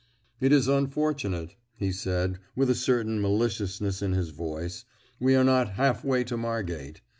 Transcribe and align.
"It 0.39 0.51
is 0.51 0.67
unfortunate," 0.67 1.53
he 1.75 1.91
said, 1.91 2.39
with 2.55 2.71
a 2.71 2.73
certain 2.73 3.21
maliciousness 3.21 4.01
in 4.01 4.13
his 4.13 4.31
voice; 4.31 4.83
"we 5.19 5.35
are 5.35 5.43
not 5.43 5.73
half 5.73 6.03
way 6.03 6.23
to 6.23 6.35
Margate. 6.35 7.01